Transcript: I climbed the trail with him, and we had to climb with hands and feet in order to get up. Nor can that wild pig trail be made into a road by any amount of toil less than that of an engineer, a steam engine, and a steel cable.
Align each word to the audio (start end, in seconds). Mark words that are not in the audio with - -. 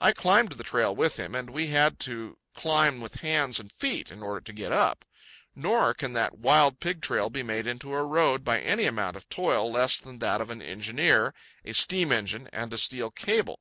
I 0.00 0.12
climbed 0.12 0.52
the 0.52 0.64
trail 0.64 0.96
with 0.96 1.20
him, 1.20 1.34
and 1.34 1.50
we 1.50 1.66
had 1.66 1.98
to 1.98 2.38
climb 2.54 2.98
with 2.98 3.16
hands 3.16 3.60
and 3.60 3.70
feet 3.70 4.10
in 4.10 4.22
order 4.22 4.40
to 4.40 4.52
get 4.54 4.72
up. 4.72 5.04
Nor 5.54 5.92
can 5.92 6.14
that 6.14 6.38
wild 6.38 6.80
pig 6.80 7.02
trail 7.02 7.28
be 7.28 7.42
made 7.42 7.66
into 7.66 7.92
a 7.92 8.02
road 8.02 8.42
by 8.42 8.58
any 8.58 8.86
amount 8.86 9.16
of 9.16 9.28
toil 9.28 9.70
less 9.70 9.98
than 9.98 10.18
that 10.20 10.40
of 10.40 10.50
an 10.50 10.62
engineer, 10.62 11.34
a 11.62 11.74
steam 11.74 12.10
engine, 12.10 12.48
and 12.54 12.72
a 12.72 12.78
steel 12.78 13.10
cable. 13.10 13.60